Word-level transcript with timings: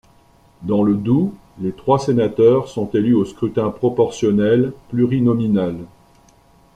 Dans 0.63 0.81
le 0.81 0.95
Doubs, 0.95 1.31
les 1.59 1.73
trois 1.73 1.99
sénateurs 1.99 2.67
sont 2.69 2.89
élus 2.89 3.13
au 3.13 3.23
scrutin 3.23 3.69
proportionnel 3.69 4.73
plurinominal. 4.89 5.75